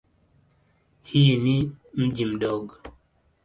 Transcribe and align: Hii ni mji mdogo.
Hii 1.03 1.37
ni 1.43 1.71
mji 1.93 2.25
mdogo. 2.25 2.75